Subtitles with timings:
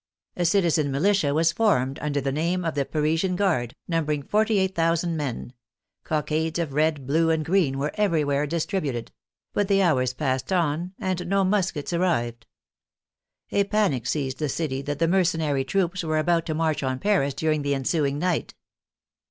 [0.35, 5.15] A citizen militia was formed under the name of the Par isian Guard, numbering 48,000
[5.15, 5.53] men;
[6.03, 9.11] cockades of red, .blue, and green were everywhere distributed;
[9.53, 12.47] but the hours passed on and no muskets arrived.
[13.51, 17.35] A panic seized the city that the mercenary troops were about to march on Paris
[17.35, 18.55] during the ensuing night.